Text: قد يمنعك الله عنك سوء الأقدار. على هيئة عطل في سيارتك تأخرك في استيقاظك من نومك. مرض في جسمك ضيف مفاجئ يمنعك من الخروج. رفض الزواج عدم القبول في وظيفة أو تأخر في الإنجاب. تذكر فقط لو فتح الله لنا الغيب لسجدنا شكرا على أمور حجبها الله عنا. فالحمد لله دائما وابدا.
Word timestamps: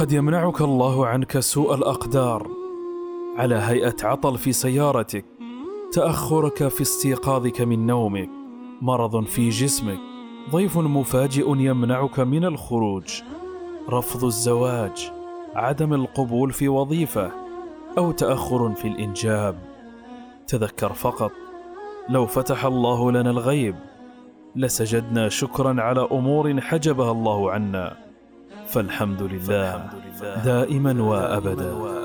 قد 0.00 0.12
يمنعك 0.12 0.60
الله 0.60 1.06
عنك 1.06 1.38
سوء 1.38 1.74
الأقدار. 1.74 2.46
على 3.36 3.54
هيئة 3.54 3.94
عطل 4.02 4.38
في 4.38 4.52
سيارتك 4.52 5.24
تأخرك 5.92 6.68
في 6.68 6.80
استيقاظك 6.82 7.60
من 7.60 7.86
نومك. 7.86 8.28
مرض 8.82 9.24
في 9.24 9.48
جسمك 9.48 9.98
ضيف 10.50 10.78
مفاجئ 10.78 11.48
يمنعك 11.48 12.20
من 12.20 12.44
الخروج. 12.44 13.22
رفض 13.88 14.24
الزواج 14.24 15.12
عدم 15.54 15.94
القبول 15.94 16.52
في 16.52 16.68
وظيفة 16.68 17.30
أو 17.98 18.12
تأخر 18.12 18.70
في 18.74 18.88
الإنجاب. 18.88 19.58
تذكر 20.46 20.92
فقط 20.92 21.32
لو 22.08 22.26
فتح 22.26 22.64
الله 22.64 23.12
لنا 23.12 23.30
الغيب 23.30 23.76
لسجدنا 24.56 25.28
شكرا 25.28 25.82
على 25.82 26.08
أمور 26.12 26.60
حجبها 26.60 27.12
الله 27.12 27.50
عنا. 27.50 28.09
فالحمد 28.72 29.22
لله 29.22 29.90
دائما 30.44 31.02
وابدا. 31.02 31.99